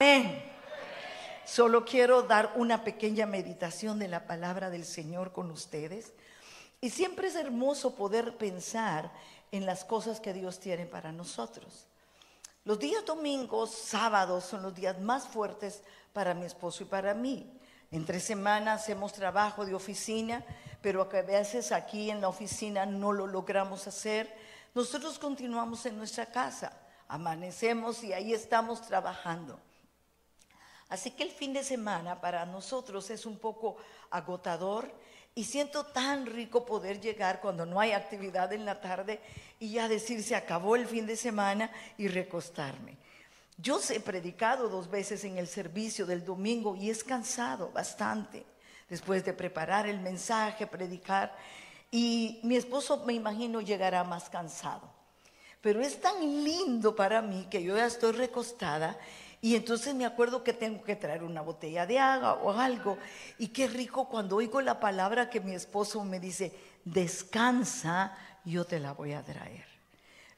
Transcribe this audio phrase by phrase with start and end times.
[0.00, 0.44] Amén.
[1.44, 6.12] Solo quiero dar una pequeña meditación de la palabra del Señor con ustedes.
[6.80, 9.10] Y siempre es hermoso poder pensar
[9.50, 11.88] en las cosas que Dios tiene para nosotros.
[12.64, 17.58] Los días domingos, sábados son los días más fuertes para mi esposo y para mí.
[17.90, 20.44] Entre semanas hacemos trabajo de oficina,
[20.80, 24.32] pero a veces aquí en la oficina no lo logramos hacer.
[24.76, 26.72] Nosotros continuamos en nuestra casa,
[27.08, 29.58] amanecemos y ahí estamos trabajando.
[30.88, 33.76] Así que el fin de semana para nosotros es un poco
[34.10, 34.90] agotador
[35.34, 39.20] y siento tan rico poder llegar cuando no hay actividad en la tarde
[39.60, 42.96] y ya decir se acabó el fin de semana y recostarme.
[43.56, 48.46] Yo he predicado dos veces en el servicio del domingo y es cansado bastante
[48.88, 51.36] después de preparar el mensaje, predicar.
[51.90, 54.88] Y mi esposo me imagino llegará más cansado.
[55.60, 58.96] Pero es tan lindo para mí que yo ya estoy recostada
[59.40, 62.98] y entonces me acuerdo que tengo que traer una botella de agua o algo.
[63.38, 66.52] Y qué rico cuando oigo la palabra que mi esposo me dice,
[66.84, 69.66] descansa, yo te la voy a traer.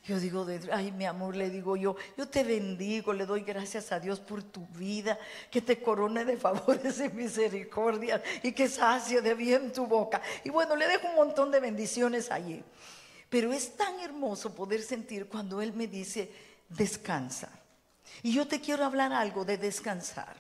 [0.05, 4.01] Yo digo, ay mi amor, le digo yo, yo te bendigo, le doy gracias a
[4.01, 5.19] Dios por tu vida,
[5.51, 10.21] que te corone de favores y misericordia y que sacie de bien tu boca.
[10.43, 12.63] Y bueno, le dejo un montón de bendiciones allí.
[13.29, 16.33] Pero es tan hermoso poder sentir cuando Él me dice,
[16.69, 17.60] descansa.
[18.23, 20.37] Y yo te quiero hablar algo de descansar,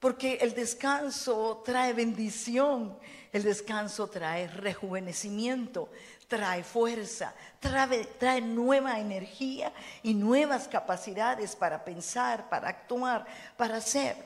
[0.00, 2.98] porque el descanso trae bendición,
[3.32, 5.90] el descanso trae rejuvenecimiento,
[6.28, 9.72] trae fuerza, trae, nueva energía
[10.02, 14.16] y nuevas capacidades para pensar, para actuar, para hacer.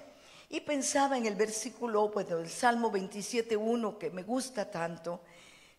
[0.51, 5.21] Y pensaba en el versículo pues, del Salmo 27.1 que me gusta tanto.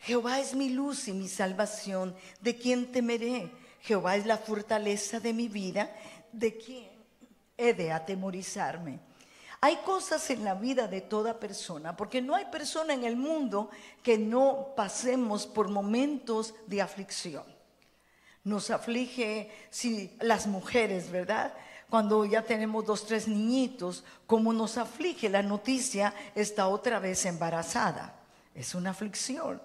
[0.01, 3.51] Jehová es mi luz y mi salvación, ¿de quién temeré?
[3.81, 5.89] Jehová es la fortaleza de mi vida,
[6.31, 6.89] ¿de quién
[7.57, 8.99] he de atemorizarme?
[9.61, 13.69] Hay cosas en la vida de toda persona, porque no hay persona en el mundo
[14.01, 17.43] que no pasemos por momentos de aflicción.
[18.45, 21.53] Nos aflige si las mujeres, ¿verdad?
[21.89, 28.15] Cuando ya tenemos dos, tres niñitos, como nos aflige la noticia, está otra vez embarazada.
[28.55, 29.61] Es una aflicción.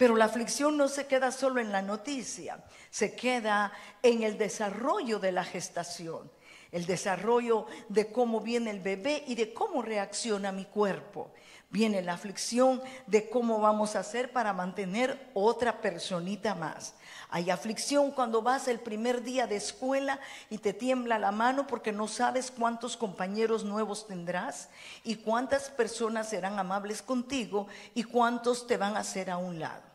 [0.00, 3.70] Pero la aflicción no se queda solo en la noticia, se queda
[4.02, 6.32] en el desarrollo de la gestación,
[6.72, 11.34] el desarrollo de cómo viene el bebé y de cómo reacciona mi cuerpo.
[11.68, 16.94] Viene la aflicción de cómo vamos a hacer para mantener otra personita más.
[17.28, 20.18] Hay aflicción cuando vas el primer día de escuela
[20.48, 24.70] y te tiembla la mano porque no sabes cuántos compañeros nuevos tendrás
[25.04, 29.89] y cuántas personas serán amables contigo y cuántos te van a hacer a un lado.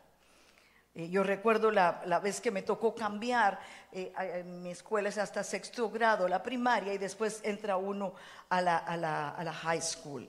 [0.96, 3.60] Eh, yo recuerdo la, vez que me tocó cambiar,
[3.92, 8.14] eh, mi escuela es hasta sexto grado, la primaria, y después entra uno
[8.50, 10.28] a la, a la high school.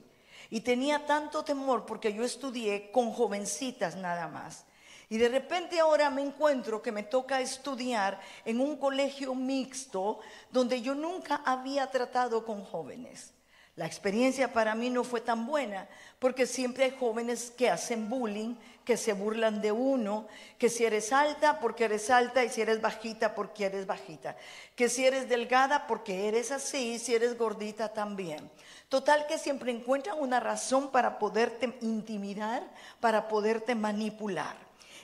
[0.49, 4.65] Y tenía tanto temor porque yo estudié con jovencitas nada más.
[5.09, 10.19] Y de repente ahora me encuentro que me toca estudiar en un colegio mixto
[10.51, 13.33] donde yo nunca había tratado con jóvenes.
[13.77, 18.55] La experiencia para mí no fue tan buena porque siempre hay jóvenes que hacen bullying,
[18.83, 20.27] que se burlan de uno,
[20.57, 24.35] que si eres alta porque eres alta y si eres bajita porque eres bajita,
[24.75, 28.49] que si eres delgada porque eres así y si eres gordita también.
[28.89, 32.63] Total que siempre encuentran una razón para poderte intimidar,
[32.99, 34.55] para poderte manipular.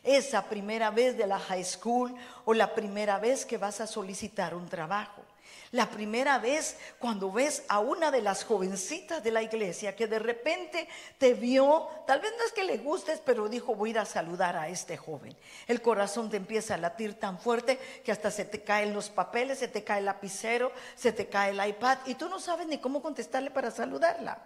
[0.02, 4.56] Esa primera vez de la high school o la primera vez que vas a solicitar
[4.56, 5.23] un trabajo.
[5.74, 10.20] La primera vez cuando ves a una de las jovencitas de la iglesia que de
[10.20, 14.56] repente te vio, tal vez no es que le gustes, pero dijo voy a saludar
[14.56, 15.36] a este joven.
[15.66, 19.58] El corazón te empieza a latir tan fuerte que hasta se te caen los papeles,
[19.58, 22.78] se te cae el lapicero, se te cae el iPad y tú no sabes ni
[22.78, 24.44] cómo contestarle para saludarla.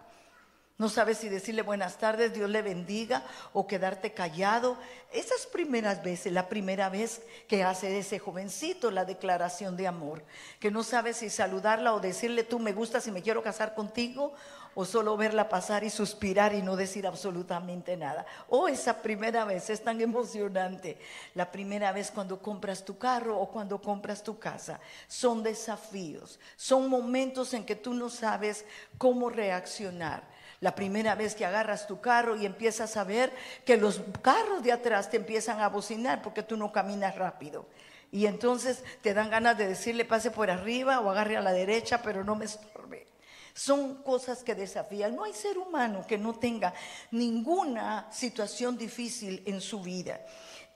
[0.77, 4.77] No sabes si decirle buenas tardes, Dios le bendiga o quedarte callado.
[5.11, 10.23] Esas primeras veces, la primera vez que hace ese jovencito la declaración de amor,
[10.59, 14.33] que no sabes si saludarla o decirle tú me gustas y me quiero casar contigo
[14.75, 18.27] o solo verla pasar y suspirar y no decir absolutamente nada.
[18.47, 20.99] Oh, esa primera vez es tan emocionante.
[21.33, 24.79] La primera vez cuando compras tu carro o cuando compras tu casa.
[25.07, 28.65] Son desafíos, son momentos en que tú no sabes
[28.99, 30.36] cómo reaccionar.
[30.59, 33.31] La primera vez que agarras tu carro y empiezas a ver
[33.63, 37.67] que los carros de atrás te empiezan a bocinar porque tú no caminas rápido.
[38.11, 42.01] Y entonces te dan ganas de decirle pase por arriba o agarre a la derecha,
[42.01, 43.05] pero no me estorbe.
[43.53, 45.15] Son cosas que desafían.
[45.15, 46.73] No hay ser humano que no tenga
[47.11, 50.21] ninguna situación difícil en su vida.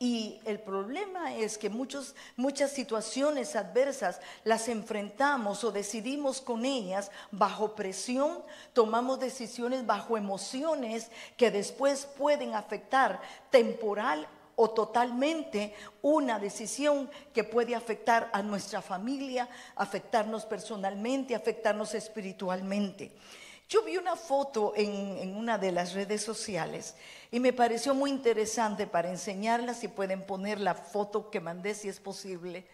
[0.01, 7.11] Y el problema es que muchos, muchas situaciones adversas las enfrentamos o decidimos con ellas
[7.29, 8.39] bajo presión,
[8.73, 13.21] tomamos decisiones bajo emociones que después pueden afectar
[13.51, 23.11] temporal o totalmente una decisión que puede afectar a nuestra familia, afectarnos personalmente, afectarnos espiritualmente.
[23.71, 26.93] Yo vi una foto en, una de las redes sociales
[27.31, 31.87] y me pareció muy interesante para enseñarla, si pueden poner la foto que mandé si
[31.87, 32.67] es posible.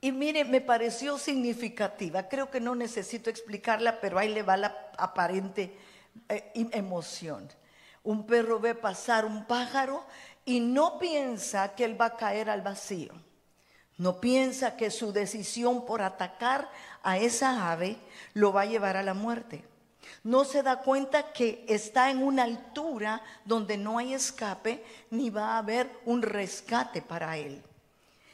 [0.00, 2.26] Y mire, me pareció significativa.
[2.26, 5.76] Creo que no necesito explicarla, pero ahí le va la aparente
[6.30, 7.46] eh, emoción.
[8.02, 10.06] Un perro ve pasar un pájaro
[10.46, 13.12] y no piensa que él va a caer al vacío.
[13.98, 16.70] No piensa que su decisión por atacar
[17.02, 17.98] a esa ave
[18.32, 19.64] lo va a llevar a la muerte
[20.22, 25.54] no se da cuenta que está en una altura donde no hay escape ni va
[25.54, 27.62] a haber un rescate para él.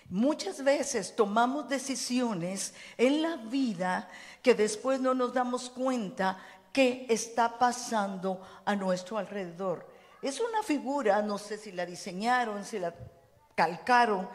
[0.09, 4.09] Muchas veces tomamos decisiones en la vida
[4.43, 6.39] que después no nos damos cuenta
[6.73, 9.87] que está pasando a nuestro alrededor.
[10.21, 12.93] Es una figura, no sé si la diseñaron, si la
[13.55, 14.29] calcaron,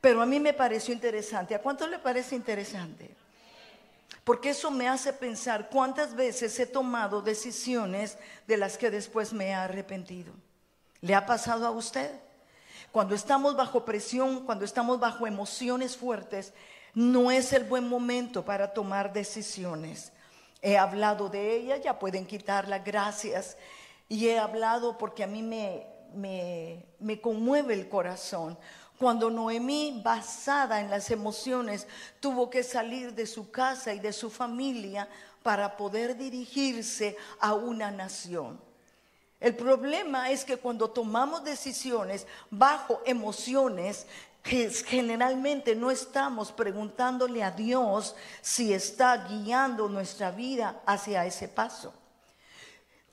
[0.00, 1.54] pero a mí me pareció interesante.
[1.54, 3.19] ¿A cuánto le parece interesante?
[4.24, 9.48] Porque eso me hace pensar cuántas veces he tomado decisiones de las que después me
[9.48, 10.32] he arrepentido.
[11.00, 12.10] ¿Le ha pasado a usted?
[12.92, 16.52] Cuando estamos bajo presión, cuando estamos bajo emociones fuertes,
[16.94, 20.12] no es el buen momento para tomar decisiones.
[20.60, 23.56] He hablado de ella, ya pueden quitar las gracias.
[24.08, 28.58] Y he hablado porque a mí me, me, me conmueve el corazón
[29.00, 31.86] cuando Noemí, basada en las emociones,
[32.20, 35.08] tuvo que salir de su casa y de su familia
[35.42, 38.60] para poder dirigirse a una nación.
[39.40, 44.06] El problema es que cuando tomamos decisiones bajo emociones,
[44.42, 51.94] que generalmente no estamos preguntándole a Dios si está guiando nuestra vida hacia ese paso.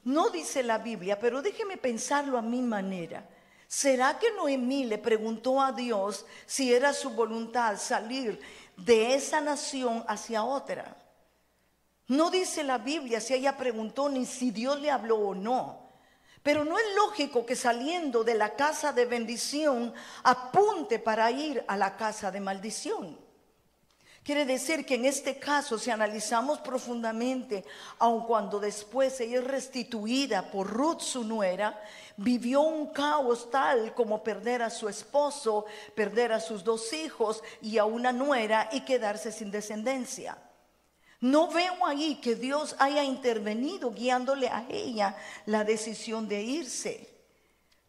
[0.03, 3.36] No dice la Biblia, pero déjeme pensarlo a mi manera.
[3.67, 8.39] ¿Será que Noemí le preguntó a Dios si era su voluntad salir
[8.77, 10.95] de esa nación hacia otra?
[12.07, 15.87] No dice la Biblia si ella preguntó ni si Dios le habló o no.
[16.41, 19.93] Pero no es lógico que saliendo de la casa de bendición
[20.23, 23.27] apunte para ir a la casa de maldición.
[24.23, 27.63] Quiere decir que en este caso, si analizamos profundamente,
[27.99, 31.81] aun cuando después ella es restituida por Ruth, su nuera,
[32.17, 35.65] vivió un caos tal como perder a su esposo,
[35.95, 40.37] perder a sus dos hijos y a una nuera y quedarse sin descendencia.
[41.19, 45.15] No veo ahí que Dios haya intervenido guiándole a ella
[45.45, 47.17] la decisión de irse.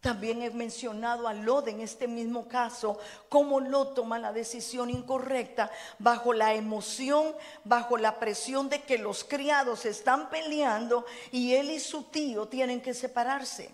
[0.00, 2.98] También he mencionado a Lot en este mismo caso,
[3.28, 7.34] cómo Lot toma la decisión incorrecta bajo la emoción,
[7.64, 12.81] bajo la presión de que los criados están peleando y él y su tío tienen
[12.81, 13.70] que separarse.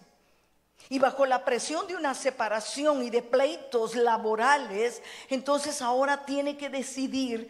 [0.88, 6.68] Y bajo la presión de una separación y de pleitos laborales, entonces ahora tiene que
[6.68, 7.48] decidir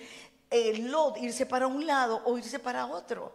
[0.50, 3.34] el Lot irse para un lado o irse para otro.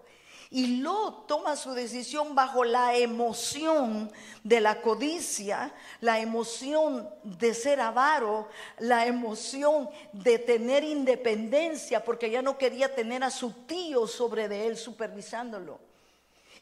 [0.51, 4.11] Y Lot toma su decisión bajo la emoción
[4.43, 8.47] de la codicia, la emoción de ser avaro,
[8.79, 14.65] la emoción de tener independencia, porque ya no quería tener a su tío sobre de
[14.65, 15.88] él supervisándolo.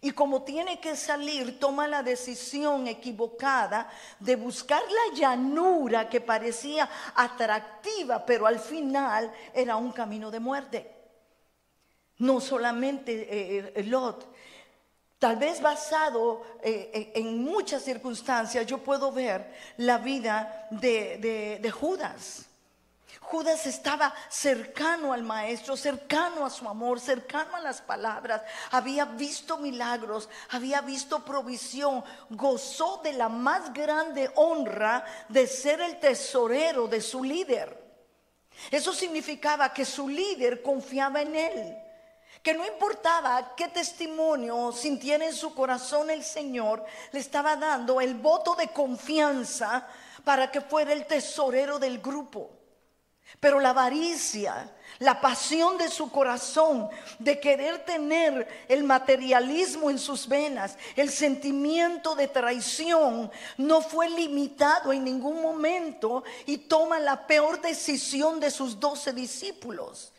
[0.01, 3.89] Y como tiene que salir, toma la decisión equivocada
[4.19, 10.95] de buscar la llanura que parecía atractiva, pero al final era un camino de muerte.
[12.19, 14.27] No solamente eh, eh, Lot,
[15.17, 22.46] tal vez basado eh, en muchas circunstancias, yo puedo ver la vida de Judas.
[23.27, 28.41] Judas estaba cercano al maestro, cercano a su amor, cercano a las palabras.
[28.71, 35.99] Había visto milagros, había visto provisión, gozó de la más grande honra de ser el
[35.99, 37.77] tesorero de su líder.
[38.71, 41.77] Eso significaba que su líder confiaba en él.
[42.41, 48.15] Que no importaba qué testimonio sintiera en su corazón el Señor, le estaba dando el
[48.15, 49.85] voto de confianza
[50.23, 52.56] para que fuera el tesorero del grupo.
[53.39, 60.27] Pero la avaricia, la pasión de su corazón de querer tener el materialismo en sus
[60.27, 67.61] venas, el sentimiento de traición, no fue limitado en ningún momento y toma la peor
[67.61, 70.13] decisión de sus doce discípulos.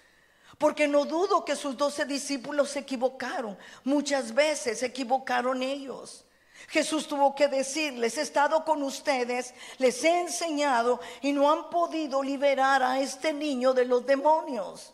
[0.58, 3.56] Porque no dudo que sus doce discípulos se equivocaron.
[3.84, 6.24] Muchas veces se equivocaron ellos.
[6.68, 12.22] Jesús tuvo que decirles, he estado con ustedes, les he enseñado y no han podido
[12.22, 14.92] liberar a este niño de los demonios.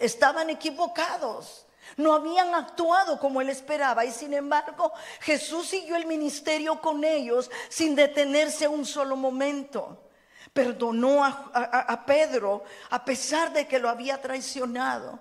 [0.00, 1.66] Estaban equivocados.
[1.96, 7.50] No habían actuado como él esperaba y sin embargo Jesús siguió el ministerio con ellos
[7.68, 9.98] sin detenerse un solo momento.
[10.52, 15.18] Perdonó a Pedro a pesar de que lo había traicionado.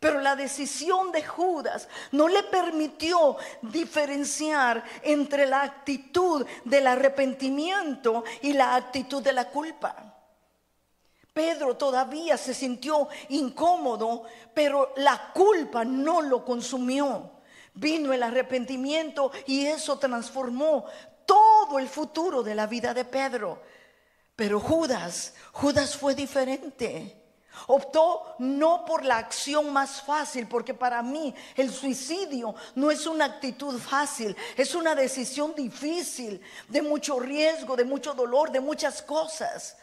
[0.00, 8.52] Pero la decisión de Judas no le permitió diferenciar entre la actitud del arrepentimiento y
[8.52, 10.14] la actitud de la culpa.
[11.32, 14.24] Pedro todavía se sintió incómodo,
[14.54, 17.32] pero la culpa no lo consumió.
[17.74, 20.84] Vino el arrepentimiento y eso transformó
[21.24, 23.62] todo el futuro de la vida de Pedro.
[24.34, 27.27] Pero Judas, Judas fue diferente.
[27.66, 33.24] Optó no por la acción más fácil, porque para mí el suicidio no es una
[33.24, 39.76] actitud fácil, es una decisión difícil, de mucho riesgo, de mucho dolor, de muchas cosas.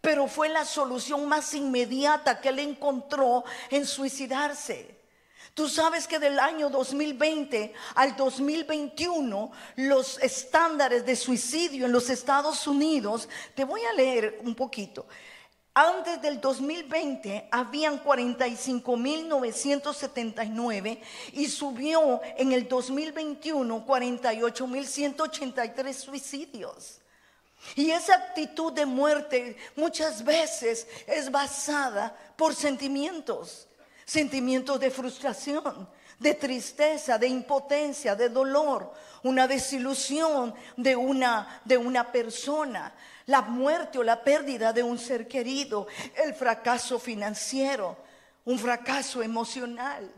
[0.00, 5.02] Pero fue la solución más inmediata que él encontró en suicidarse.
[5.54, 12.66] Tú sabes que del año 2020 al 2021 los estándares de suicidio en los Estados
[12.66, 15.06] Unidos, te voy a leer un poquito.
[15.74, 21.00] Antes del 2020 habían 45.979
[21.32, 27.00] y subió en el 2021 48.183 suicidios.
[27.74, 33.66] Y esa actitud de muerte muchas veces es basada por sentimientos,
[34.04, 35.88] sentimientos de frustración,
[36.18, 42.92] de tristeza, de impotencia, de dolor, una desilusión de una, de una persona
[43.32, 45.86] la muerte o la pérdida de un ser querido,
[46.22, 47.96] el fracaso financiero,
[48.44, 50.12] un fracaso emocional.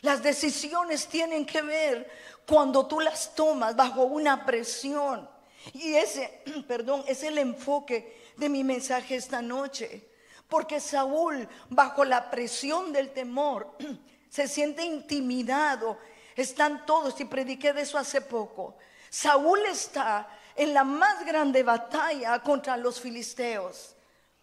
[0.00, 2.10] Las decisiones tienen que ver
[2.44, 5.30] cuando tú las tomas bajo una presión.
[5.74, 10.08] Y ese, perdón, es el enfoque de mi mensaje esta noche.
[10.48, 13.76] Porque Saúl, bajo la presión del temor,
[14.28, 15.98] se siente intimidado.
[16.34, 18.76] Están todos, y prediqué de eso hace poco.
[19.08, 23.94] Saúl está en la más grande batalla contra los filisteos.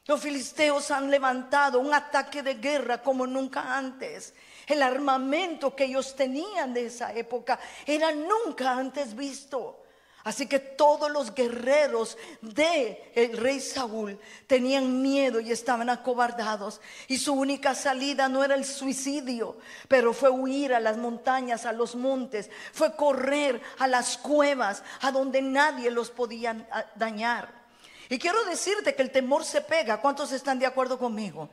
[0.06, 4.34] Los filisteos han levantado un ataque de guerra como nunca antes.
[4.68, 9.83] El armamento que ellos tenían de esa época era nunca antes visto.
[10.24, 16.80] Así que todos los guerreros de el rey Saúl tenían miedo y estaban acobardados.
[17.10, 19.58] Y su única salida no era el suicidio,
[19.90, 25.12] pero fue huir a las montañas, a los montes, fue correr a las cuevas, a
[25.12, 27.64] donde nadie los podía ah, dañar.
[28.08, 30.00] Y quiero decirte que el temor se pega.
[30.00, 31.50] ¿Cuántos están de acuerdo conmigo?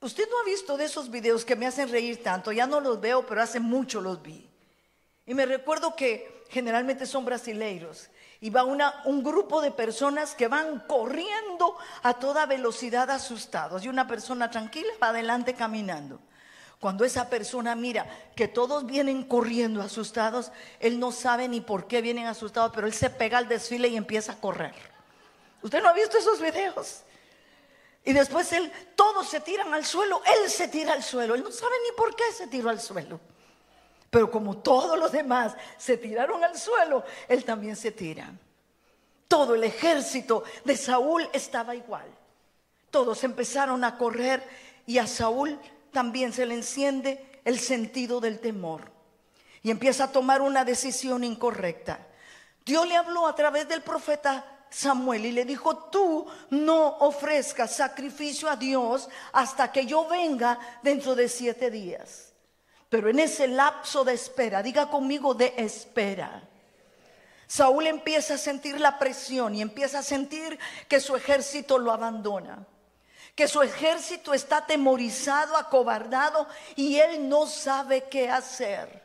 [0.00, 3.00] Usted no ha visto de esos videos que me hacen reír tanto, ya no los
[3.00, 4.50] veo, pero hace mucho los vi.
[5.26, 8.10] Y me recuerdo que generalmente son brasileiros,
[8.40, 13.88] y va una, un grupo de personas que van corriendo a toda velocidad asustados, y
[13.88, 16.20] una persona tranquila va adelante caminando.
[16.80, 22.02] Cuando esa persona mira que todos vienen corriendo asustados, él no sabe ni por qué
[22.02, 24.74] vienen asustados, pero él se pega al desfile y empieza a correr.
[25.62, 27.02] ¿Usted no ha visto esos videos?
[28.04, 31.50] Y después él, todos se tiran al suelo, él se tira al suelo, él no
[31.50, 33.18] sabe ni por qué se tiró al suelo.
[34.14, 38.32] Pero como todos los demás se tiraron al suelo, él también se tira.
[39.26, 42.06] Todo el ejército de Saúl estaba igual.
[42.92, 44.48] Todos empezaron a correr
[44.86, 45.58] y a Saúl
[45.90, 48.82] también se le enciende el sentido del temor.
[49.64, 52.06] Y empieza a tomar una decisión incorrecta.
[52.64, 58.48] Dios le habló a través del profeta Samuel y le dijo, tú no ofrezcas sacrificio
[58.48, 62.33] a Dios hasta que yo venga dentro de siete días.
[62.94, 66.44] Pero en ese lapso de espera, diga conmigo de espera.
[67.48, 72.64] Saúl empieza a sentir la presión y empieza a sentir que su ejército lo abandona,
[73.34, 76.46] que su ejército está atemorizado, acobardado
[76.76, 79.02] y él no sabe qué hacer.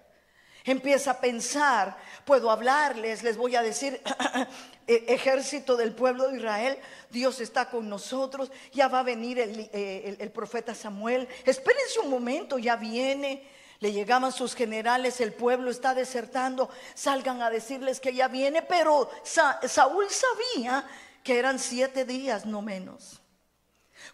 [0.66, 4.00] Empieza a pensar, puedo hablarles, les voy a decir,
[4.86, 6.78] e-, ejército del pueblo de Israel,
[7.10, 12.12] Dios está con nosotros, ya va a venir el, eh, el profeta Samuel, espérense un
[12.12, 13.58] momento, ya viene.
[13.80, 19.10] Le llegaban sus generales, el pueblo está desertando, salgan a decirles que ya viene, pero
[19.24, 20.86] Saúl sabía
[21.24, 23.22] que eran siete días, no menos.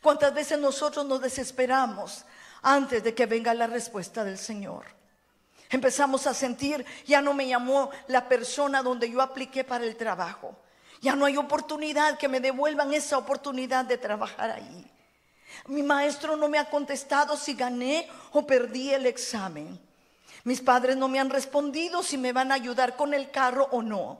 [0.02, 2.26] ¿Cuántas veces nosotros nos desesperamos
[2.62, 4.86] antes de que venga la respuesta del Señor?
[5.70, 10.56] Empezamos a sentir, ya no me llamó la persona donde yo apliqué para el trabajo.
[11.02, 14.92] Ya no hay oportunidad que me devuelvan esa oportunidad de trabajar ahí.
[15.68, 19.80] Mi maestro no me ha contestado si gané o perdí el examen.
[20.44, 23.82] Mis padres no me han respondido si me van a ayudar con el carro o
[23.82, 24.20] no.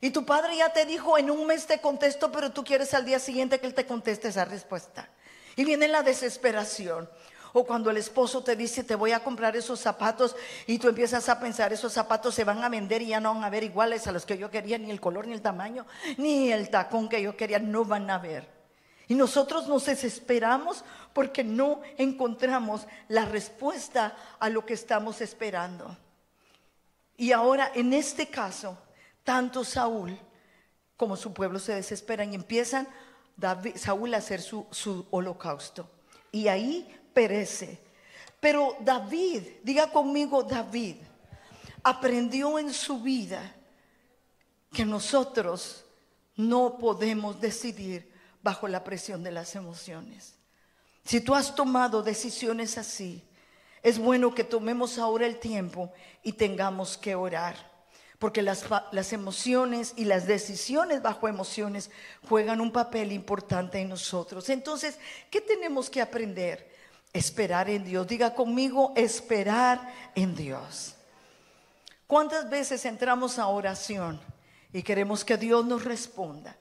[0.00, 3.06] Y tu padre ya te dijo, en un mes te contesto, pero tú quieres al
[3.06, 5.08] día siguiente que él te conteste esa respuesta.
[5.56, 7.08] Y viene la desesperación.
[7.54, 11.30] O cuando el esposo te dice, te voy a comprar esos zapatos y tú empiezas
[11.30, 14.06] a pensar, esos zapatos se van a vender y ya no van a ver iguales
[14.06, 15.86] a los que yo quería, ni el color, ni el tamaño,
[16.18, 18.55] ni el tacón que yo quería, no van a ver.
[19.08, 25.96] Y nosotros nos desesperamos porque no encontramos la respuesta a lo que estamos esperando.
[27.16, 28.76] Y ahora, en este caso,
[29.24, 30.18] tanto Saúl
[30.96, 32.88] como su pueblo se desesperan y empiezan
[33.76, 35.88] Saúl a hacer su, su holocausto.
[36.32, 37.78] Y ahí perece.
[38.40, 40.96] Pero David, diga conmigo David,
[41.82, 43.54] aprendió en su vida
[44.72, 45.84] que nosotros
[46.36, 48.15] no podemos decidir
[48.46, 50.36] bajo la presión de las emociones.
[51.04, 53.24] Si tú has tomado decisiones así,
[53.82, 57.56] es bueno que tomemos ahora el tiempo y tengamos que orar.
[58.20, 61.90] Porque las, las, emociones y las decisiones bajo emociones
[62.28, 64.48] juegan un papel importante en nosotros.
[64.48, 64.96] Entonces,
[65.28, 66.70] ¿qué tenemos que aprender?
[67.12, 68.06] Esperar en Dios.
[68.06, 70.94] Diga conmigo, esperar en Dios.
[72.06, 74.20] ¿Cuántas veces entramos a oración
[74.72, 76.56] y queremos que Dios nos responda?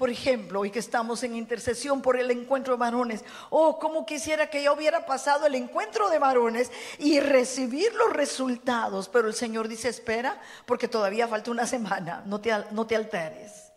[0.00, 3.22] Por ejemplo, hoy que estamos en intercesión por el encuentro de varones.
[3.50, 9.10] Oh, como quisiera que ya hubiera pasado el encuentro de varones y recibir los resultados.
[9.10, 12.22] Pero el Señor dice, espera, porque todavía falta una semana.
[12.24, 13.72] No te, no te alteres.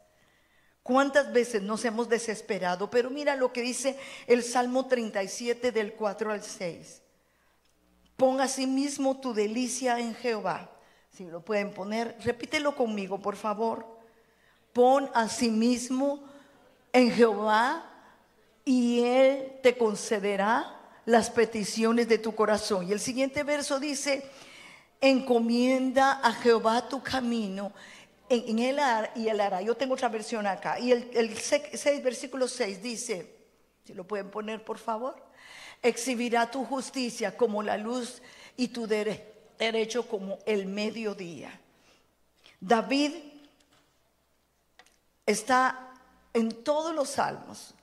[0.81, 2.89] ¿Cuántas veces nos hemos desesperado?
[2.89, 7.01] Pero mira lo que dice el Salmo 37 del 4 al 6.
[8.15, 10.69] Pon a sí mismo tu delicia en Jehová.
[11.11, 13.92] Si lo pueden poner, repítelo conmigo, por favor.
[14.73, 16.23] Pon a sí mismo
[16.91, 17.89] en Jehová
[18.65, 22.87] y Él te concederá las peticiones de tu corazón.
[22.87, 24.23] Y el siguiente verso dice,
[25.01, 27.73] encomienda a Jehová tu camino
[28.29, 29.61] en, el ar y el ara.
[29.61, 30.79] Yo tengo otra versión acá.
[30.79, 33.35] Y el, el 6, versículo 6 dice,
[33.83, 35.15] si lo pueden poner por favor,
[35.81, 38.21] exhibirá tu justicia como la luz
[38.55, 41.59] y tu derecho como el mediodía.
[42.61, 43.11] David
[45.25, 45.93] está
[46.33, 47.73] en todos los salmos.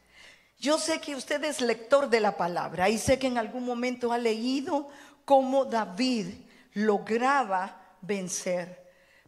[0.59, 4.13] Yo sé que usted es lector de la palabra y sé que en algún momento
[4.13, 4.89] ha leído
[5.25, 6.27] cómo David
[6.75, 8.81] lograba vencer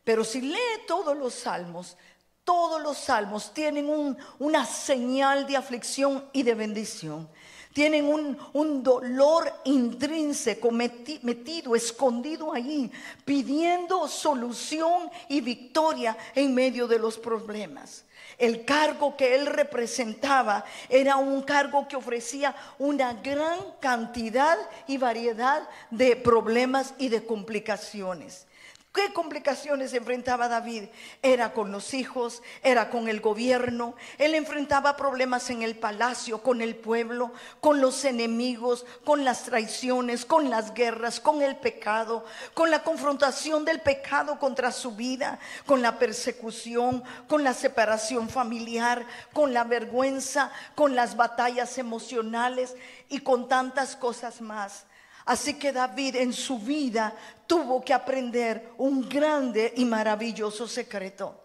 [0.04, 1.96] pero si lee todos los salmos,
[2.44, 7.28] todos los salmos tienen una señal de aflicción y de bendición.
[7.72, 12.90] Tienen un, un dolor intrínseco metido, escondido allí,
[13.24, 18.04] pidiendo solución y victoria en medio de los problemas.
[18.38, 25.68] El cargo que él representaba era un cargo que ofrecía una gran cantidad y variedad
[25.90, 28.46] de problemas y de complicaciones.
[28.92, 30.84] ¿Qué complicaciones enfrentaba David?
[31.22, 36.60] Era con los hijos, era con el gobierno, él enfrentaba problemas en el palacio, con
[36.60, 42.70] el pueblo, con los enemigos, con las traiciones, con las guerras, con el pecado, con
[42.70, 49.54] la confrontación del pecado contra su vida, con la persecución, con la separación familiar, con
[49.54, 52.76] la vergüenza, con las batallas emocionales
[53.08, 54.84] y con tantas cosas más.
[55.24, 57.14] Así que David en su vida
[57.46, 61.40] tuvo que aprender un grande y maravilloso secreto.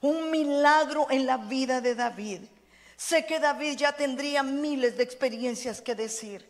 [0.00, 2.42] Un milagro en la vida de David.
[2.96, 6.48] Sé que David ya tendría miles de experiencias que decir.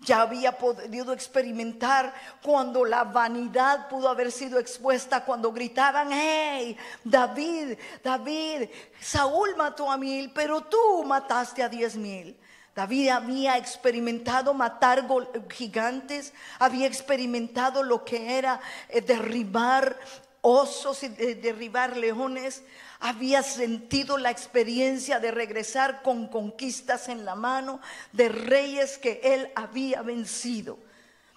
[0.00, 7.78] Ya había podido experimentar cuando la vanidad pudo haber sido expuesta, cuando gritaban, hey, David,
[8.04, 8.68] David,
[9.00, 12.38] Saúl mató a mil, pero tú mataste a diez mil.
[12.76, 15.08] David había experimentado matar
[15.50, 18.60] gigantes, había experimentado lo que era
[18.90, 19.98] eh, derribar
[20.42, 22.62] osos y derribar leones,
[23.00, 27.80] había sentido la experiencia de regresar con conquistas en la mano
[28.12, 30.78] de reyes que él había vencido.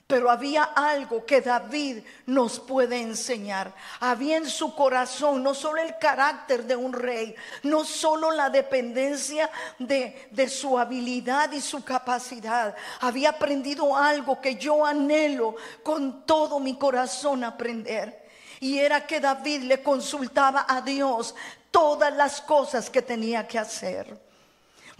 [0.09, 3.71] Pero había algo que David nos puede enseñar.
[3.99, 9.51] Había en su corazón no solo el carácter de un rey, no solo la dependencia
[9.77, 12.75] de, de, su habilidad y su capacidad.
[13.01, 18.27] Había aprendido algo que yo anhelo con todo mi corazón aprender.
[18.61, 21.35] Y era que David le consultaba a Dios
[21.69, 24.28] todas las cosas que tenía que hacer.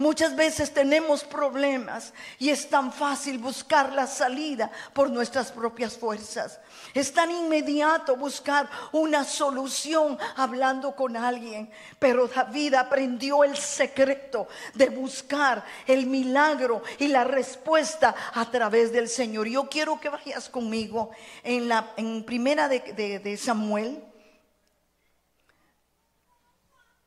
[0.00, 6.58] Muchas veces tenemos problemas y es tan fácil buscar la salida por nuestras propias fuerzas.
[6.94, 11.70] Es tan inmediato buscar una solución hablando con alguien.
[11.98, 19.06] Pero David aprendió el secreto de buscar el milagro y la respuesta a través del
[19.06, 19.48] Señor.
[19.48, 21.10] Yo quiero que vayas conmigo
[21.44, 24.02] en la en primera de, de Samuel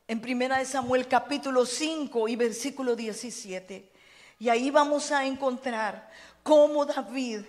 [0.06, 3.90] en Primera de Samuel capítulo 5 y versículo 17.
[4.38, 6.10] Y ahí vamos a encontrar
[6.42, 7.40] cómo David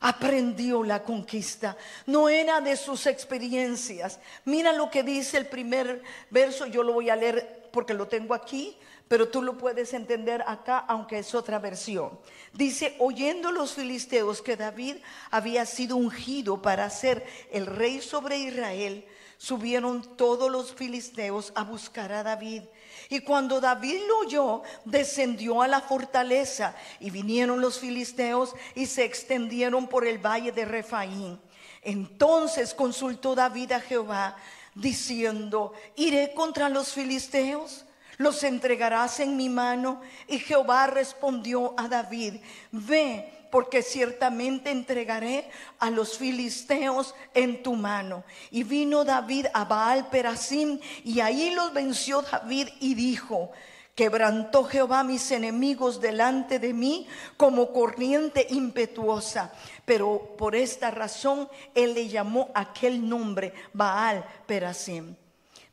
[0.00, 1.76] aprendió la conquista.
[2.06, 4.20] No era de sus experiencias.
[4.44, 8.34] Mira lo que dice el primer verso, yo lo voy a leer porque lo tengo
[8.34, 8.76] aquí,
[9.08, 12.18] pero tú lo puedes entender acá, aunque es otra versión.
[12.52, 14.96] Dice, oyendo los filisteos que David
[15.30, 19.04] había sido ungido para ser el rey sobre Israel,
[19.38, 22.62] subieron todos los filisteos a buscar a David.
[23.08, 29.04] Y cuando David lo oyó, descendió a la fortaleza y vinieron los filisteos y se
[29.04, 31.40] extendieron por el valle de Refaín.
[31.82, 34.36] Entonces consultó David a Jehová,
[34.74, 37.84] diciendo, iré contra los filisteos.
[38.18, 40.00] ¿Los entregarás en mi mano?
[40.26, 42.36] Y Jehová respondió a David,
[42.72, 48.24] ve porque ciertamente entregaré a los filisteos en tu mano.
[48.50, 53.50] Y vino David a Baal Perasim y ahí los venció David y dijo,
[53.96, 59.54] Quebrantó Jehová mis enemigos delante de mí como corriente impetuosa.
[59.86, 65.16] Pero por esta razón él le llamó aquel nombre Baal Perasim.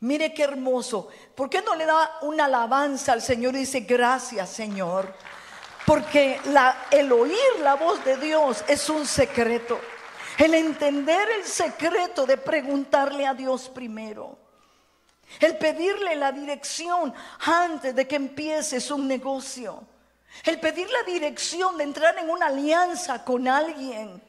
[0.00, 1.08] Mire qué hermoso.
[1.34, 5.14] ¿Por qué no le da una alabanza al Señor y dice gracias, Señor?
[5.86, 6.40] Porque
[6.90, 9.80] el oír la voz de Dios es un secreto.
[10.38, 14.38] El entender el secreto de preguntarle a Dios primero.
[15.40, 19.86] El pedirle la dirección antes de que empieces un negocio.
[20.44, 24.22] El pedir la dirección de entrar en una alianza con alguien.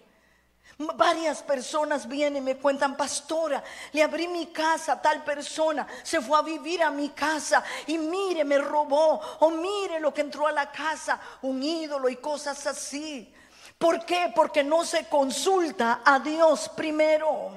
[0.77, 6.19] Varias personas vienen y me cuentan, pastora, le abrí mi casa a tal persona, se
[6.19, 10.47] fue a vivir a mi casa y mire, me robó, o mire lo que entró
[10.47, 13.33] a la casa, un ídolo y cosas así.
[13.77, 14.33] ¿Por qué?
[14.35, 17.51] Porque no se consulta a Dios primero.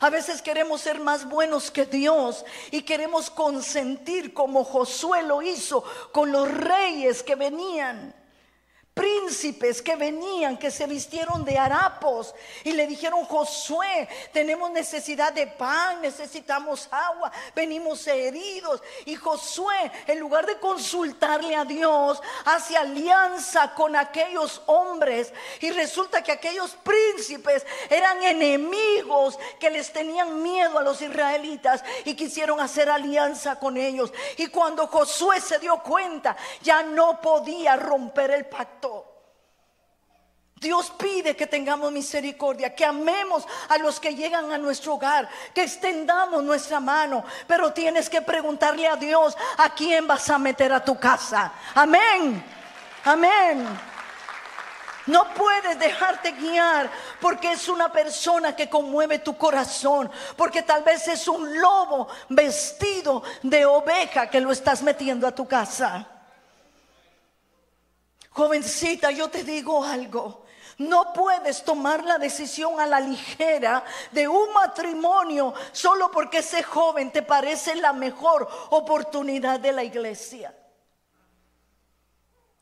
[0.00, 5.84] A veces queremos ser más buenos que Dios y queremos consentir como Josué lo hizo
[6.12, 8.14] con los reyes que venían
[8.98, 12.34] príncipes que venían, que se vistieron de harapos
[12.64, 18.82] y le dijeron, Josué, tenemos necesidad de pan, necesitamos agua, venimos heridos.
[19.04, 26.24] Y Josué, en lugar de consultarle a Dios, hace alianza con aquellos hombres y resulta
[26.24, 32.90] que aquellos príncipes eran enemigos que les tenían miedo a los israelitas y quisieron hacer
[32.90, 34.12] alianza con ellos.
[34.38, 38.87] Y cuando Josué se dio cuenta, ya no podía romper el pacto
[40.60, 45.62] Dios pide que tengamos misericordia, que amemos a los que llegan a nuestro hogar, que
[45.62, 50.84] extendamos nuestra mano, pero tienes que preguntarle a Dios a quién vas a meter a
[50.84, 51.52] tu casa.
[51.74, 52.42] Amén,
[53.04, 53.66] amén.
[55.06, 61.08] No puedes dejarte guiar porque es una persona que conmueve tu corazón, porque tal vez
[61.08, 66.17] es un lobo vestido de oveja que lo estás metiendo a tu casa.
[68.30, 70.44] Jovencita, yo te digo algo.
[70.78, 77.10] No puedes tomar la decisión a la ligera de un matrimonio solo porque ese joven
[77.10, 80.54] te parece la mejor oportunidad de la iglesia.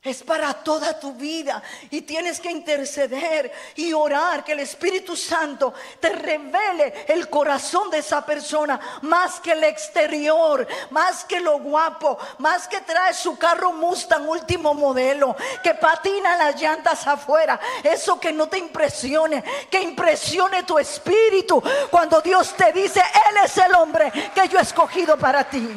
[0.07, 5.75] Es para toda tu vida y tienes que interceder y orar que el Espíritu Santo
[5.99, 12.17] te revele el corazón de esa persona más que el exterior, más que lo guapo,
[12.39, 17.59] más que trae su carro Mustang último modelo, que patina las llantas afuera.
[17.83, 23.57] Eso que no te impresione, que impresione tu espíritu cuando Dios te dice, Él es
[23.57, 25.69] el hombre que yo he escogido para ti.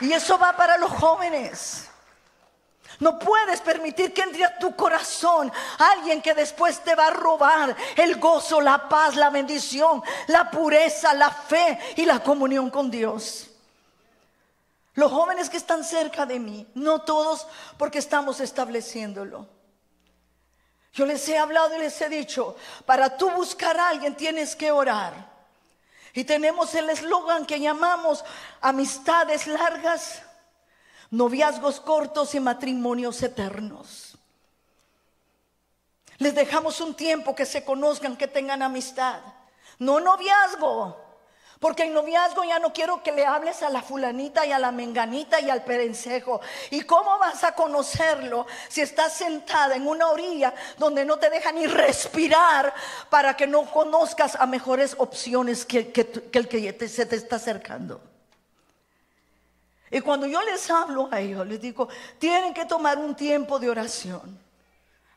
[0.00, 1.91] Y eso va para los jóvenes.
[3.02, 7.74] No puedes permitir que entre a tu corazón alguien que después te va a robar
[7.96, 13.48] el gozo, la paz, la bendición, la pureza, la fe y la comunión con Dios.
[14.94, 19.48] Los jóvenes que están cerca de mí, no todos porque estamos estableciéndolo.
[20.92, 22.54] Yo les he hablado y les he dicho,
[22.86, 25.12] para tú buscar a alguien tienes que orar.
[26.14, 28.24] Y tenemos el eslogan que llamamos
[28.60, 30.22] amistades largas
[31.12, 34.16] noviazgos cortos y matrimonios eternos.
[36.18, 39.20] Les dejamos un tiempo que se conozcan, que tengan amistad.
[39.78, 40.96] No noviazgo,
[41.60, 44.72] Porque en noviazgo ya no quiero que le hables a la fulanita y a la
[44.72, 46.40] menganita y al perencejo.
[46.70, 51.52] ¿Y cómo vas a conocerlo si estás sentada en una orilla donde no te deja
[51.52, 52.74] ni respirar
[53.10, 55.92] para que no conozcas a mejores opciones que,
[56.32, 58.11] el que se te está acercando?
[59.92, 63.70] Y cuando yo les hablo a ellos, les digo, tienen que tomar un tiempo de
[63.70, 64.40] oración.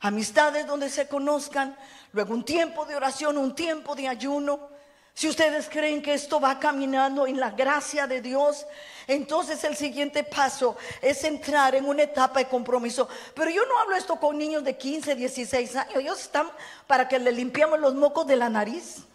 [0.02, 1.76] Amistades donde se conozcan,
[2.12, 4.76] luego un tiempo de oración, un tiempo de ayuno
[5.16, 8.66] si ustedes creen que esto va caminando en la gracia de Dios,
[9.08, 13.08] entonces el siguiente paso es entrar en una etapa de compromiso.
[13.34, 15.96] Pero yo no hablo esto con niños de 15, 16 años.
[15.96, 16.52] Ellos están
[16.86, 19.06] para que le limpiamos los mocos de la nariz.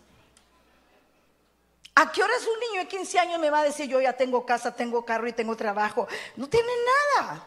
[2.00, 4.46] ¿A qué horas un niño de 15 años me va a decir yo ya tengo
[4.46, 6.08] casa, tengo carro y tengo trabajo?
[6.34, 6.72] No tiene
[7.18, 7.44] nada.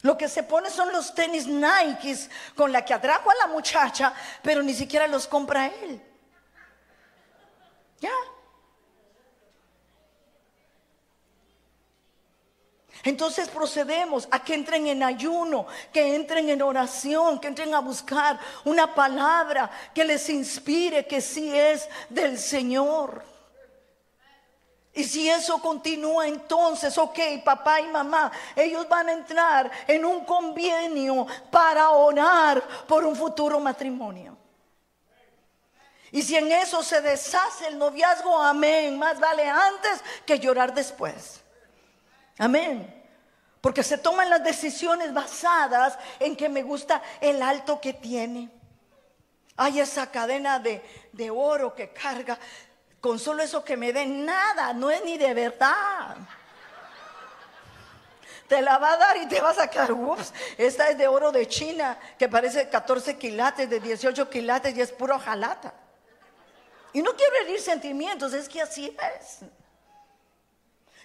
[0.00, 2.16] Lo que se pone son los tenis Nike
[2.56, 6.00] con la que atrajo a la muchacha, pero ni siquiera los compra él.
[8.00, 8.10] Ya.
[13.04, 18.40] Entonces procedemos a que entren en ayuno, que entren en oración, que entren a buscar
[18.64, 23.30] una palabra que les inspire que sí es del Señor.
[24.94, 30.24] Y si eso continúa entonces, ok, papá y mamá, ellos van a entrar en un
[30.24, 34.36] convenio para orar por un futuro matrimonio.
[36.10, 38.98] Y si en eso se deshace el noviazgo, amén.
[38.98, 41.40] Más vale antes que llorar después.
[42.36, 43.02] Amén.
[43.62, 48.50] Porque se toman las decisiones basadas en que me gusta el alto que tiene.
[49.56, 52.38] Hay esa cadena de, de oro que carga.
[53.02, 56.16] Con solo eso que me den nada, no es ni de verdad
[58.52, 61.32] te la va a dar y te va a sacar, ups, esta es de oro
[61.32, 65.72] de China, que parece 14 quilates, de 18 quilates y es puro jalata.
[66.92, 69.38] Y no quiero herir sentimientos, es que así es.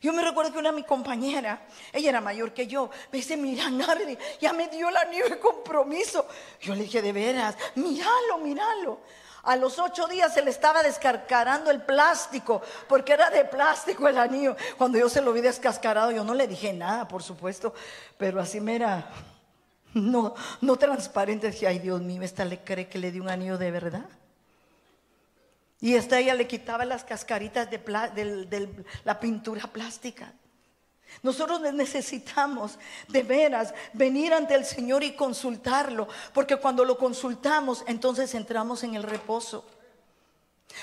[0.02, 3.38] Yo me recuerdo que una de mi compañera, ella era mayor que yo, me dice,
[3.38, 6.28] mira Nardi, ya me dio el anillo de compromiso.
[6.60, 9.00] Yo le dije, de veras, míralo, míralo.
[9.48, 14.18] A los ocho días se le estaba descascarando el plástico, porque era de plástico el
[14.18, 14.58] anillo.
[14.78, 17.74] Cuando yo se lo vi descascarado, yo no le dije nada, por supuesto,
[18.18, 19.10] pero así me era,
[19.94, 21.48] no, no transparente.
[21.48, 24.10] Decía, ay Dios mío, esta le cree que le dio un anillo de verdad.
[25.80, 30.34] Y esta ella le quitaba las cascaritas de, la pintura plástica.
[31.24, 38.34] Nosotros necesitamos de veras venir ante el Señor y consultarlo, porque cuando lo consultamos, entonces
[38.36, 39.66] entramos en el reposo.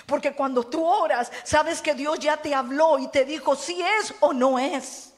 [0.07, 4.15] Porque cuando tú oras, sabes que Dios ya te habló y te dijo si es
[4.21, 5.13] o no es.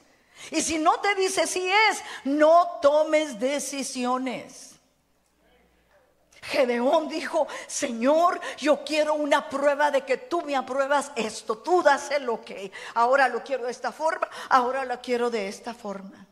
[0.51, 4.76] Y si no te dice si es, no tomes decisiones.
[6.47, 12.09] Gedeón dijo, Señor, yo quiero una prueba de que tú me apruebas esto, tú das
[12.11, 12.51] el ok.
[12.93, 16.25] Ahora lo quiero de esta forma, ahora lo quiero de esta forma.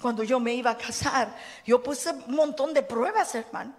[0.00, 3.74] Cuando yo me iba a casar, yo puse un montón de pruebas, hermano.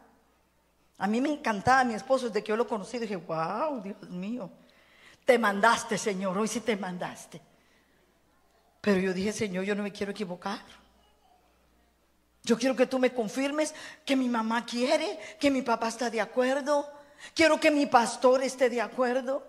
[1.00, 3.00] A mí me encantaba mi esposo desde que yo lo conocí.
[3.00, 4.52] Dije, wow, Dios mío,
[5.26, 7.42] te mandaste, Señor, hoy sí te mandaste.
[8.80, 10.62] Pero yo dije, Señor, yo no me quiero equivocar.
[12.44, 13.74] Yo quiero que tú me confirmes
[14.06, 16.90] que mi mamá quiere, que mi papá está de acuerdo.
[17.34, 19.46] Quiero que mi pastor esté de acuerdo.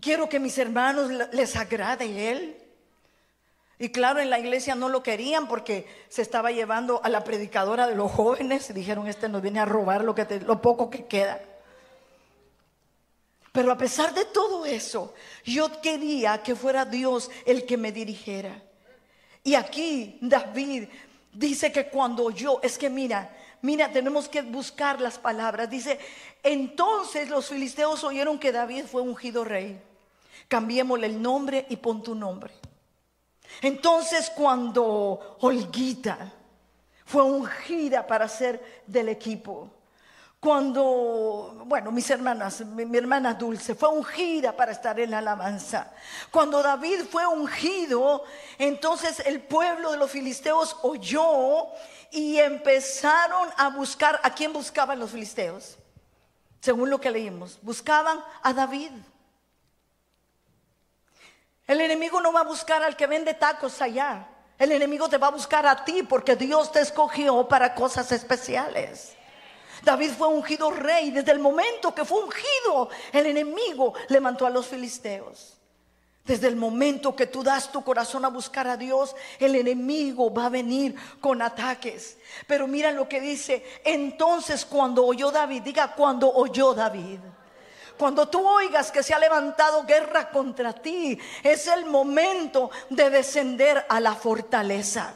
[0.00, 2.56] Quiero que mis hermanos les agrade él.
[3.80, 7.86] Y claro, en la iglesia no lo querían porque se estaba llevando a la predicadora
[7.86, 8.72] de los jóvenes.
[8.74, 11.40] Dijeron, este nos viene a robar lo, que lo poco que queda.
[13.52, 18.62] Pero a pesar de todo eso, yo quería que fuera Dios el que me dirigiera.
[19.44, 20.88] Y aquí David
[21.32, 25.70] Dice que cuando yo, es que mira, mira, tenemos que buscar las palabras.
[25.70, 25.98] Dice,
[26.42, 29.80] entonces los filisteos oyeron que David fue ungido rey.
[30.48, 32.54] Cambiémosle el nombre y pon tu nombre.
[33.62, 36.32] Entonces cuando Olguita
[37.04, 39.70] fue ungida para ser del equipo,
[40.40, 45.90] cuando, bueno, mis hermanas, mi, hermana Dulce fue ungida para estar en la alabanza.
[46.30, 48.22] Cuando David fue ungido,
[48.56, 51.66] entonces el pueblo de los filisteos oyó
[52.12, 55.76] y empezaron a buscar, ¿a quién buscaban los filisteos?
[56.60, 58.92] Según lo que leímos, buscaban a David.
[61.66, 64.28] El enemigo no va a buscar al que vende tacos allá.
[64.56, 69.17] El enemigo te va a buscar a ti porque Dios te escogió para cosas especiales.
[69.82, 71.10] David fue ungido rey.
[71.10, 75.58] Desde el momento que fue ungido, el enemigo levantó a los filisteos.
[76.24, 80.46] Desde el momento que tú das tu corazón a buscar a Dios, el enemigo va
[80.46, 82.18] a venir con ataques.
[82.46, 87.20] Pero mira lo que dice, entonces cuando oyó David, diga cuando oyó David.
[87.96, 93.86] Cuando tú oigas que se ha levantado guerra contra ti, es el momento de descender
[93.88, 95.14] a la fortaleza.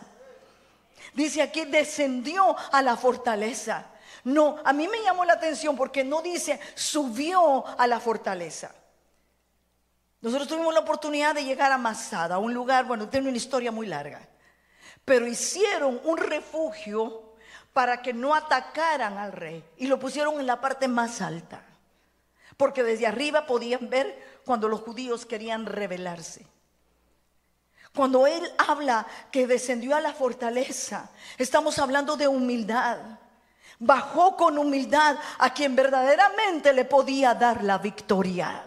[1.12, 3.91] Dice aquí, descendió a la fortaleza.
[4.24, 8.72] No, a mí me llamó la atención porque no dice subió a la fortaleza.
[10.20, 13.88] Nosotros tuvimos la oportunidad de llegar a Masada, un lugar, bueno, tiene una historia muy
[13.88, 14.20] larga,
[15.04, 17.34] pero hicieron un refugio
[17.72, 21.64] para que no atacaran al rey y lo pusieron en la parte más alta,
[22.56, 26.46] porque desde arriba podían ver cuando los judíos querían rebelarse.
[27.94, 32.98] Cuando él habla que descendió a la fortaleza, estamos hablando de humildad.
[33.84, 38.64] Bajó con humildad a quien verdaderamente le podía dar la victoria.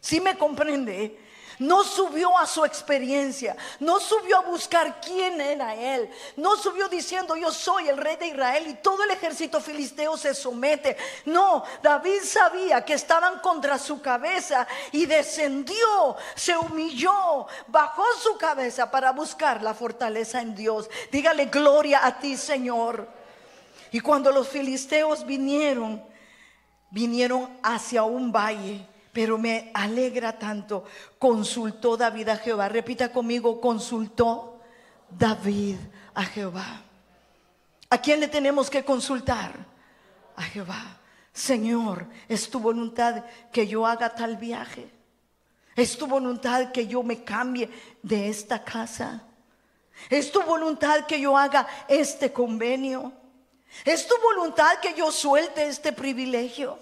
[0.00, 1.16] ¿Sí me comprende?
[1.60, 7.36] No subió a su experiencia, no subió a buscar quién era él, no subió diciendo
[7.36, 10.96] yo soy el rey de Israel y todo el ejército filisteo se somete.
[11.24, 18.90] No, David sabía que estaban contra su cabeza y descendió, se humilló, bajó su cabeza
[18.90, 20.90] para buscar la fortaleza en Dios.
[21.12, 23.17] Dígale gloria a ti, Señor.
[23.92, 26.02] Y cuando los filisteos vinieron,
[26.90, 28.86] vinieron hacia un valle
[29.18, 30.84] pero me alegra tanto.
[31.18, 32.68] Consultó David a Jehová.
[32.68, 34.60] Repita conmigo, consultó
[35.10, 35.74] David
[36.14, 36.82] a Jehová.
[37.90, 39.54] ¿A quién le tenemos que consultar?
[40.36, 40.98] A Jehová.
[41.32, 44.88] Señor, es tu voluntad que yo haga tal viaje.
[45.74, 47.68] Es tu voluntad que yo me cambie
[48.02, 49.24] de esta casa.
[50.08, 53.12] Es tu voluntad que yo haga este convenio.
[53.84, 56.78] Es tu voluntad que yo suelte este privilegio.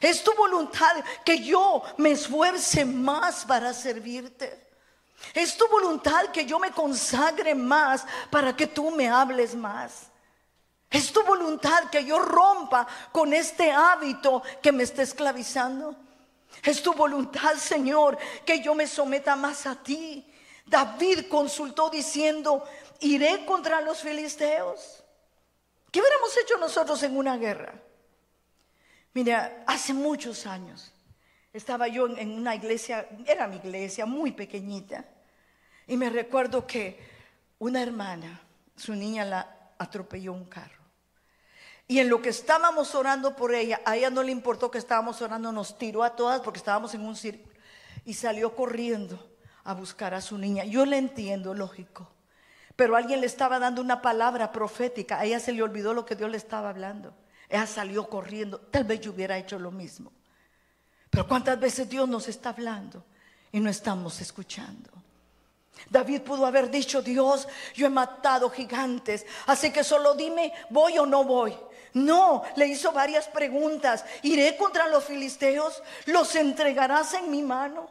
[0.00, 4.64] Es tu voluntad que yo me esfuerce más para servirte.
[5.32, 10.08] Es tu voluntad que yo me consagre más para que tú me hables más.
[10.90, 15.96] Es tu voluntad que yo rompa con este hábito que me está esclavizando.
[16.62, 20.24] Es tu voluntad, Señor, que yo me someta más a ti.
[20.66, 22.64] David consultó diciendo,
[23.00, 25.03] iré contra los filisteos.
[25.94, 27.72] ¿Qué hubiéramos hecho nosotros en una guerra?
[29.12, 30.92] Mira, hace muchos años
[31.52, 35.04] estaba yo en una iglesia, era mi iglesia, muy pequeñita,
[35.86, 36.98] y me recuerdo que
[37.60, 38.40] una hermana,
[38.74, 40.82] su niña la atropelló un carro.
[41.86, 45.22] Y en lo que estábamos orando por ella, a ella no le importó que estábamos
[45.22, 47.54] orando, nos tiró a todas porque estábamos en un círculo
[48.04, 49.24] y salió corriendo
[49.62, 50.64] a buscar a su niña.
[50.64, 52.10] Yo le entiendo, lógico,
[52.76, 56.16] pero alguien le estaba dando una palabra profética, a ella se le olvidó lo que
[56.16, 57.14] Dios le estaba hablando.
[57.48, 58.58] Ella salió corriendo.
[58.58, 60.12] Tal vez yo hubiera hecho lo mismo.
[61.10, 63.04] Pero cuántas veces Dios nos está hablando
[63.52, 64.90] y no estamos escuchando.
[65.88, 71.06] David pudo haber dicho, Dios, yo he matado gigantes, así que solo dime, voy o
[71.06, 71.54] no voy.
[71.92, 74.04] No, le hizo varias preguntas.
[74.22, 75.82] ¿Iré contra los filisteos?
[76.06, 77.88] ¿Los entregarás en mi mano?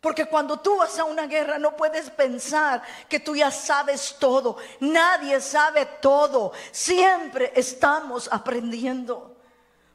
[0.00, 4.56] Porque cuando tú vas a una guerra no puedes pensar que tú ya sabes todo.
[4.80, 6.52] Nadie sabe todo.
[6.72, 9.36] Siempre estamos aprendiendo.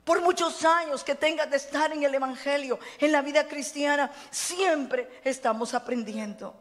[0.03, 5.21] Por muchos años que tengas de estar en el Evangelio, en la vida cristiana, siempre
[5.23, 6.53] estamos aprendiendo.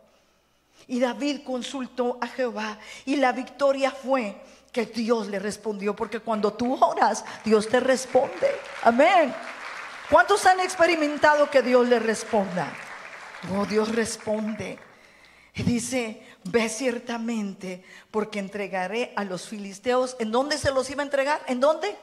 [0.86, 4.40] Y David consultó a Jehová y la victoria fue
[4.72, 8.58] que Dios le respondió, porque cuando tú oras, Dios te responde.
[8.82, 9.34] Amén.
[10.10, 12.72] ¿Cuántos han experimentado que Dios le responda?
[13.52, 14.78] Oh, Dios responde.
[15.54, 20.16] Y dice, ve ciertamente, porque entregaré a los filisteos.
[20.18, 21.40] ¿En dónde se los iba a entregar?
[21.46, 21.96] ¿En dónde?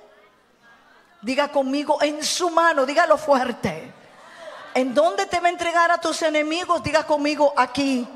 [1.22, 3.92] Diga conmigo, en su mano, dígalo fuerte.
[4.74, 6.82] ¿En dónde te va a entregar a tus enemigos?
[6.82, 8.08] Diga conmigo, aquí.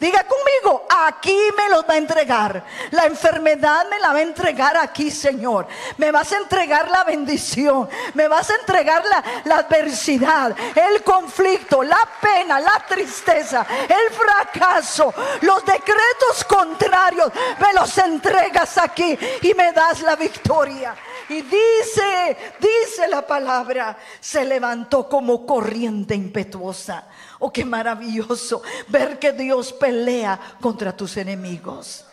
[0.00, 2.64] Diga conmigo, aquí me los va a entregar.
[2.90, 5.68] La enfermedad me la va a entregar aquí, Señor.
[5.98, 7.86] Me vas a entregar la bendición.
[8.14, 15.12] Me vas a entregar la, la adversidad, el conflicto, la pena, la tristeza, el fracaso,
[15.42, 17.30] los decretos contrarios.
[17.60, 20.94] Me los entregas aquí y me das la victoria.
[21.28, 27.04] Y dice, dice la palabra, se levantó como corriente impetuosa.
[27.40, 32.04] Oh, qué maravilloso ver que Dios pelea contra tus enemigos.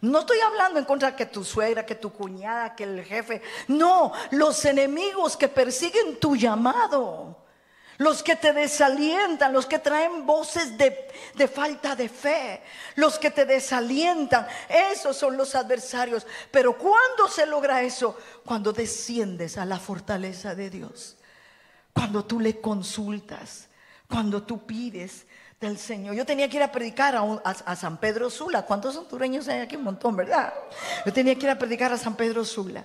[0.00, 3.42] No estoy hablando en contra que tu suegra, que tu cuñada, que el jefe.
[3.66, 7.44] No, los enemigos que persiguen tu llamado.
[7.98, 12.62] Los que te desalientan, los que traen voces de, de, falta de fe,
[12.94, 16.26] los que te desalientan, esos son los adversarios.
[16.50, 18.18] Pero ¿cuándo se logra eso?
[18.44, 21.16] Cuando desciendes a la fortaleza de Dios,
[21.94, 23.65] cuando tú le consultas,
[24.08, 25.26] cuando tú pides
[25.60, 26.14] del Señor.
[26.14, 28.62] Yo tenía que ir a predicar a, San Pedro Sula.
[28.62, 29.76] ¿Cuántos hondureños hay aquí?
[29.76, 30.52] Un montón, ¿verdad?
[31.04, 32.84] Yo tenía que ir a predicar a San Pedro Sula.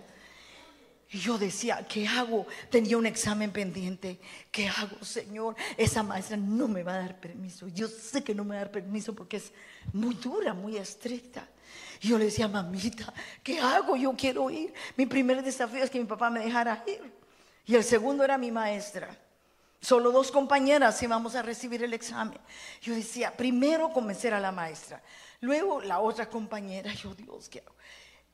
[1.13, 2.47] Y yo decía, ¿qué hago?
[2.69, 4.17] Tenía un examen pendiente.
[4.49, 5.55] ¿Qué hago, Señor?
[5.75, 7.67] Esa maestra no me va a dar permiso.
[7.67, 9.51] Yo sé que no me va a dar permiso porque es
[9.91, 11.45] muy dura, muy estricta.
[11.99, 13.97] Y yo le decía, mamita, ¿qué hago?
[13.97, 14.73] Yo quiero ir.
[14.95, 17.11] Mi primer desafío es que mi papá me dejara ir.
[17.65, 19.09] Y el segundo era mi maestra.
[19.81, 22.37] Solo dos compañeras íbamos a recibir el examen.
[22.81, 25.01] Yo decía, primero convencer a la maestra,
[25.39, 26.93] luego la otra compañera.
[26.93, 27.63] Yo, Dios, ¿qué?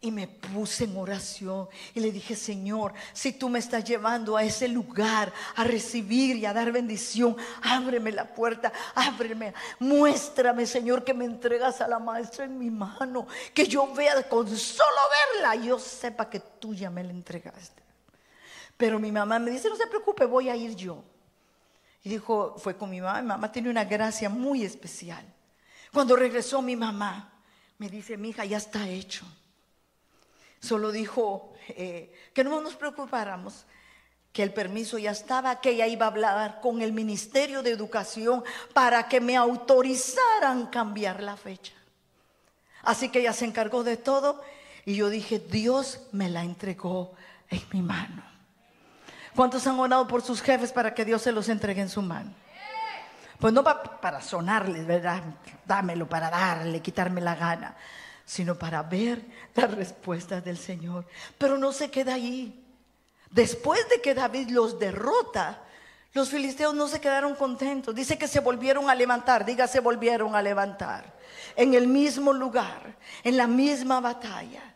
[0.02, 4.44] Y me puse en oración y le dije, Señor, si tú me estás llevando a
[4.44, 11.14] ese lugar a recibir y a dar bendición, ábreme la puerta, ábreme, muéstrame, Señor, que
[11.14, 15.00] me entregas a la maestra en mi mano, que yo vea con solo
[15.34, 17.82] verla, yo sepa que tú ya me la entregaste.
[18.76, 21.04] Pero mi mamá me dice, no se preocupe, voy a ir yo.
[22.08, 25.26] Y dijo, fue con mi mamá, mi mamá tiene una gracia muy especial.
[25.92, 27.34] Cuando regresó mi mamá,
[27.80, 29.26] me dice, mi hija, ya está hecho.
[30.62, 33.66] Solo dijo eh, que no nos preocupáramos,
[34.32, 38.42] que el permiso ya estaba, que ella iba a hablar con el Ministerio de Educación
[38.74, 41.74] para que me autorizaran cambiar la fecha.
[42.84, 44.42] Así que ella se encargó de todo
[44.86, 47.16] y yo dije, Dios me la entregó
[47.50, 48.37] en mi mano.
[49.38, 52.34] ¿Cuántos han orado por sus jefes para que Dios se los entregue en su mano?
[53.40, 55.24] Pues no para sonarles, ¿verdad?
[55.66, 57.78] Dámelo para darle, quitarme la gana
[58.28, 59.26] sino para ver
[59.56, 61.06] las respuestas del Señor.
[61.38, 62.62] Pero no se queda allí.
[63.32, 65.64] Después de que David los derrota,
[66.12, 67.96] los filisteos no se quedaron contentos.
[67.96, 71.16] Dice que se volvieron a levantar, diga, se volvieron a levantar
[71.56, 74.76] en el mismo lugar, en la misma batalla.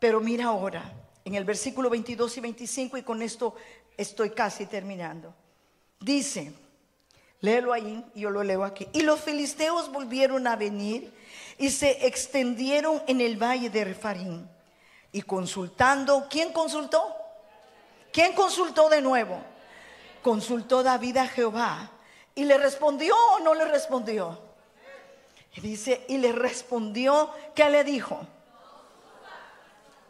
[0.00, 0.82] Pero mira ahora,
[1.24, 3.54] en el versículo 22 y 25, y con esto
[4.00, 5.34] estoy casi terminando.
[6.00, 6.52] Dice,
[7.40, 8.88] léelo ahí, y yo lo leo aquí.
[8.92, 11.12] Y los filisteos volvieron a venir
[11.58, 14.48] y se extendieron en el valle de Refarín.
[15.12, 17.14] Y consultando, ¿quién consultó?
[18.12, 19.38] ¿Quién consultó de nuevo?
[20.22, 21.90] Consultó David a Jehová.
[22.34, 24.40] ¿Y le respondió o no le respondió?
[25.54, 28.26] Y dice, y le respondió, ¿qué le dijo?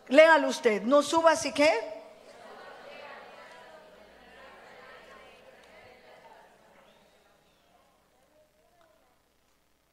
[0.09, 2.00] Léalo usted, no subas y qué?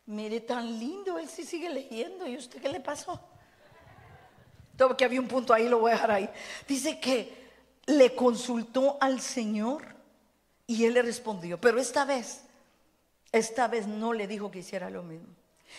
[0.07, 2.25] Mire, tan lindo, él sí sigue leyendo.
[2.25, 3.19] ¿Y usted qué le pasó?
[4.77, 6.29] Todo que había un punto ahí, lo voy a dejar ahí.
[6.67, 7.47] Dice que
[7.87, 9.83] le consultó al Señor
[10.65, 11.59] y él le respondió.
[11.59, 12.43] Pero esta vez,
[13.31, 15.27] esta vez no le dijo que hiciera lo mismo.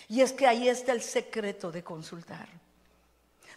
[0.08, 2.48] Y es que ahí está el secreto de consultar.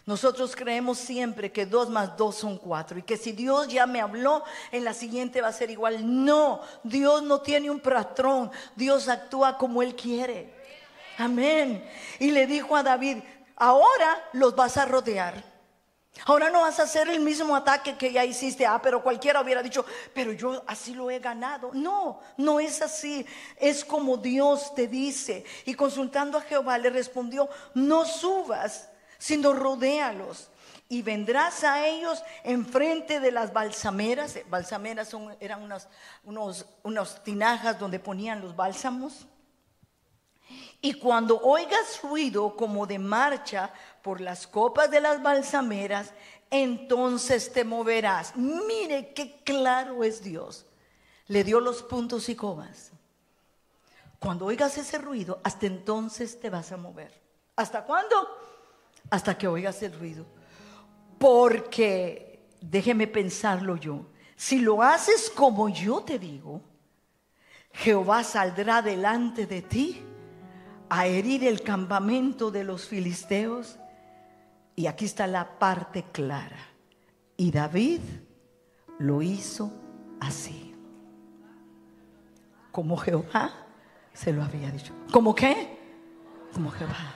[0.04, 4.00] Nosotros creemos siempre que dos más dos son cuatro y que si Dios ya me
[4.00, 4.42] habló,
[4.72, 6.24] en la siguiente va a ser igual.
[6.24, 10.61] No, Dios no tiene un patrón, Dios actúa como Él quiere.
[11.18, 11.88] Amén.
[12.18, 13.18] Y le dijo a David,
[13.56, 15.52] ahora los vas a rodear.
[16.26, 18.66] Ahora no vas a hacer el mismo ataque que ya hiciste.
[18.66, 19.84] Ah, pero cualquiera hubiera dicho,
[20.14, 21.70] pero yo así lo he ganado.
[21.72, 23.26] No, no es así.
[23.56, 25.44] Es como Dios te dice.
[25.64, 30.48] Y consultando a Jehová le respondió, no subas, sino rodéalos.
[30.88, 34.38] Y vendrás a ellos enfrente de las balsameras.
[34.48, 35.88] Balsameras son, eran unas,
[36.84, 39.26] unos tinajas donde ponían los bálsamos.
[40.84, 43.72] Y cuando oigas ruido como de marcha
[44.02, 46.12] por las copas de las balsameras,
[46.50, 48.34] entonces te moverás.
[48.36, 50.66] Mire qué claro es Dios.
[51.28, 52.90] Le dio los puntos y comas.
[54.18, 57.12] Cuando oigas ese ruido, hasta entonces te vas a mover.
[57.54, 58.16] ¿Hasta cuándo?
[59.08, 60.26] Hasta que oigas el ruido.
[61.16, 66.60] Porque, déjeme pensarlo yo, si lo haces como yo te digo,
[67.72, 70.06] Jehová saldrá delante de ti
[70.94, 73.78] a herir el campamento de los filisteos.
[74.76, 76.58] Y aquí está la parte clara.
[77.38, 78.00] Y David
[78.98, 79.72] lo hizo
[80.20, 80.74] así.
[82.70, 83.52] Como Jehová
[84.12, 84.92] se lo había dicho.
[85.10, 85.78] ¿Cómo qué?
[86.52, 87.14] Como Jehová.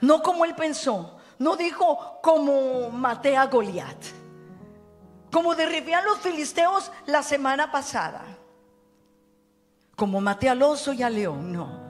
[0.00, 1.18] No como él pensó.
[1.38, 4.02] No dijo como maté a Goliat.
[5.30, 8.24] Como derribé a los filisteos la semana pasada.
[9.94, 11.52] Como maté al oso y al león.
[11.52, 11.83] No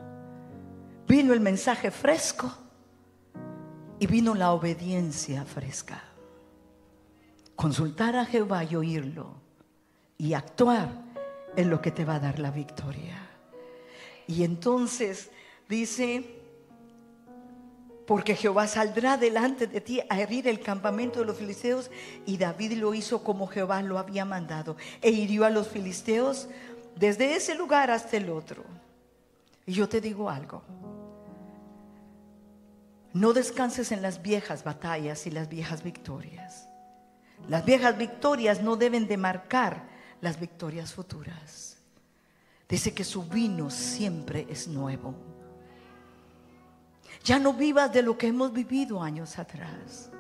[1.06, 2.52] vino el mensaje fresco
[3.98, 6.02] y vino la obediencia fresca.
[7.56, 9.34] Consultar a Jehová y oírlo
[10.18, 10.88] y actuar
[11.56, 13.18] en lo que te va a dar la victoria.
[14.26, 15.30] Y entonces
[15.68, 16.42] dice,
[18.06, 21.90] porque Jehová saldrá delante de ti a herir el campamento de los filisteos
[22.26, 26.48] y David lo hizo como Jehová lo había mandado e hirió a los filisteos
[26.96, 28.64] desde ese lugar hasta el otro.
[29.66, 30.62] Y yo te digo algo.
[33.12, 36.68] No descanses en las viejas batallas y las viejas victorias.
[37.48, 39.88] Las viejas victorias no deben de marcar
[40.20, 41.76] las victorias futuras.
[42.68, 45.14] Dice que su vino siempre es nuevo.
[47.22, 50.10] Ya no vivas de lo que hemos vivido años atrás.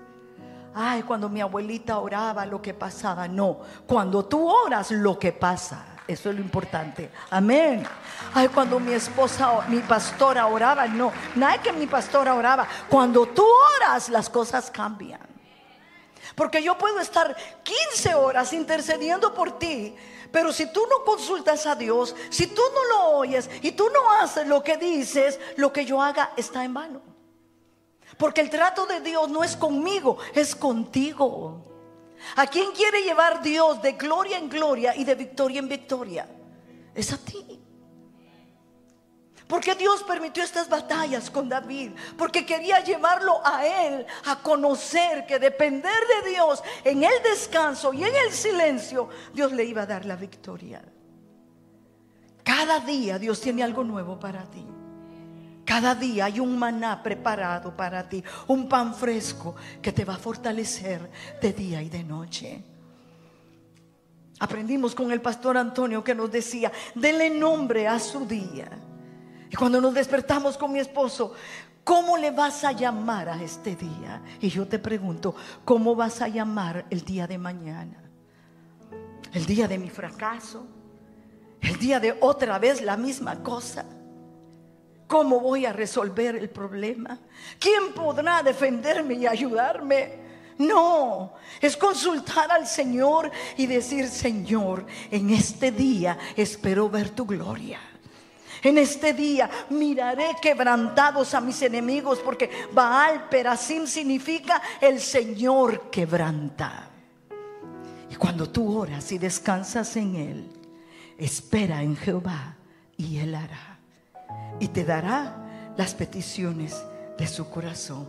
[0.74, 3.28] Ay, cuando mi abuelita oraba lo que pasaba.
[3.28, 5.93] No, cuando tú oras lo que pasa.
[6.06, 7.10] Eso es lo importante.
[7.30, 7.86] Amén.
[8.34, 10.86] Ay, cuando mi esposa, mi pastora oraba.
[10.86, 12.68] No, nada que mi pastora oraba.
[12.90, 13.44] Cuando tú
[13.76, 15.20] oras las cosas cambian.
[16.34, 19.94] Porque yo puedo estar 15 horas intercediendo por ti,
[20.32, 24.10] pero si tú no consultas a Dios, si tú no lo oyes y tú no
[24.20, 27.02] haces lo que dices, lo que yo haga está en vano.
[28.18, 31.73] Porque el trato de Dios no es conmigo, es contigo.
[32.36, 36.28] ¿A quién quiere llevar Dios de gloria en gloria y de victoria en victoria?
[36.94, 37.60] Es a ti.
[39.46, 41.92] Porque Dios permitió estas batallas con David?
[42.16, 48.04] Porque quería llevarlo a él a conocer que depender de Dios en el descanso y
[48.04, 50.82] en el silencio, Dios le iba a dar la victoria.
[52.42, 54.64] Cada día Dios tiene algo nuevo para ti.
[55.64, 60.18] Cada día hay un maná preparado para ti, un pan fresco que te va a
[60.18, 61.10] fortalecer
[61.40, 62.64] de día y de noche.
[64.40, 68.68] Aprendimos con el pastor Antonio que nos decía, denle nombre a su día.
[69.48, 71.32] Y cuando nos despertamos con mi esposo,
[71.82, 74.20] ¿cómo le vas a llamar a este día?
[74.40, 75.34] Y yo te pregunto,
[75.64, 78.02] ¿cómo vas a llamar el día de mañana?
[79.32, 80.66] ¿El día de mi fracaso?
[81.60, 83.86] ¿El día de otra vez la misma cosa?
[85.06, 87.18] ¿Cómo voy a resolver el problema?
[87.58, 90.24] ¿Quién podrá defenderme y ayudarme?
[90.58, 97.80] No, es consultar al Señor y decir, Señor, en este día espero ver tu gloria.
[98.62, 106.88] En este día miraré quebrantados a mis enemigos porque Baal Perasim significa el Señor quebranta.
[108.10, 110.50] Y cuando tú oras y descansas en Él,
[111.18, 112.56] espera en Jehová
[112.96, 113.73] y Él hará
[114.60, 115.36] y te dará
[115.76, 116.84] las peticiones
[117.18, 118.02] de su corazón.